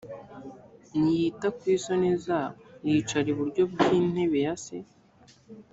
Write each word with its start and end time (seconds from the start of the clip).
ntiyita 0.97 1.47
ku 1.57 1.63
isoni 1.75 2.09
zabo 2.25 2.55
yicara 2.87 3.27
iburyo 3.33 3.61
bw’ 3.71 3.79
intebe 3.99 4.37
yase. 4.47 4.75